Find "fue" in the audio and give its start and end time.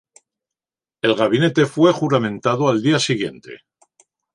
1.67-1.93